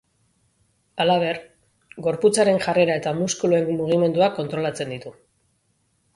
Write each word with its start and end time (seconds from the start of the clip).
Halaber, 1.03 1.39
gorputzaren 2.07 2.57
jarrera 2.65 2.97
eta 3.01 3.13
muskuluen 3.21 3.71
mugimenduak 3.83 4.35
kontrolatzen 4.41 4.97
ditu. 4.97 5.15